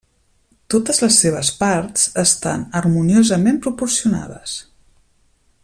[0.73, 4.57] Totes les seves parts estan harmoniosament proporcionades.